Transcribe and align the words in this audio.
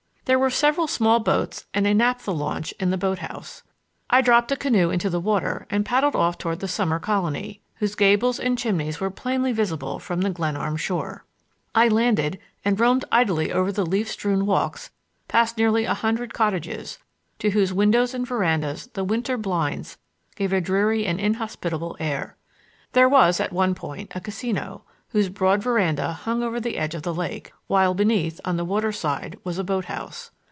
There 0.25 0.37
were 0.39 0.49
several 0.51 0.87
small 0.87 1.19
boats 1.19 1.65
and 1.73 1.85
a 1.85 1.93
naphtha 1.93 2.31
launch 2.31 2.73
in 2.79 2.89
the 2.89 2.97
boat 2.97 3.19
house. 3.19 3.63
I 4.09 4.21
dropped 4.21 4.49
a 4.53 4.55
canoe 4.55 4.89
into 4.89 5.09
the 5.09 5.19
water 5.19 5.67
and 5.69 5.85
paddled 5.85 6.15
off 6.15 6.37
toward 6.37 6.61
the 6.61 6.69
summer 6.69 6.99
colony, 6.99 7.59
whose 7.79 7.95
gables 7.95 8.39
and 8.39 8.57
chimneys 8.57 9.01
were 9.01 9.09
plainly 9.11 9.51
visible 9.51 9.99
from 9.99 10.21
the 10.21 10.29
Glenarm 10.29 10.77
shore. 10.77 11.25
I 11.75 11.89
landed 11.89 12.39
and 12.63 12.79
roamed 12.79 13.03
idly 13.11 13.51
over 13.51 13.73
leaf 13.83 14.09
strewn 14.09 14.45
walks 14.45 14.89
past 15.27 15.57
nearly 15.57 15.83
a 15.83 15.95
hundred 15.95 16.33
cottages, 16.33 16.97
to 17.39 17.49
whose 17.49 17.73
windows 17.73 18.13
and 18.13 18.25
verandas 18.25 18.87
the 18.93 19.03
winter 19.03 19.37
blinds 19.37 19.97
gave 20.37 20.53
a 20.53 20.61
dreary 20.61 21.05
and 21.05 21.19
inhospitable 21.19 21.97
air. 21.99 22.37
There 22.93 23.09
was, 23.09 23.41
at 23.41 23.51
one 23.51 23.75
point, 23.75 24.13
a 24.15 24.21
casino, 24.21 24.83
whose 25.11 25.27
broad 25.27 25.61
veranda 25.61 26.13
hung 26.13 26.41
over 26.41 26.57
the 26.61 26.77
edge 26.77 26.95
of 26.95 27.03
the 27.03 27.13
lake, 27.13 27.51
while 27.67 27.93
beneath, 27.93 28.39
on 28.45 28.55
the 28.55 28.63
water 28.63 28.93
side, 28.93 29.37
was 29.43 29.57
a 29.57 29.63
boat 29.63 29.83
house. 29.85 30.31